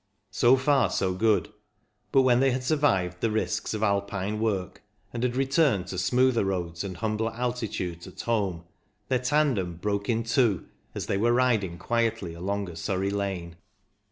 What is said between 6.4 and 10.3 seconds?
roads and humbler altitudes at home, their tandem broke in